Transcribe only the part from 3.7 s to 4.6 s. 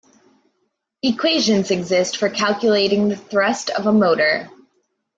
a motor.